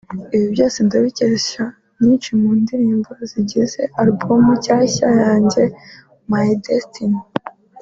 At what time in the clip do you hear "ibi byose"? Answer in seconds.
0.35-0.77